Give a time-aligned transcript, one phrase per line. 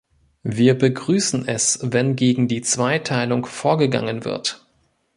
[0.41, 4.65] Wir begrüßen es, wenn gegen die Zweiteilung vorgegangen wird.